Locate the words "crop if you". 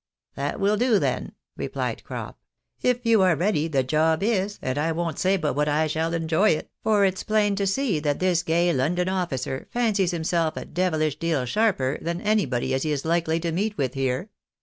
2.03-3.21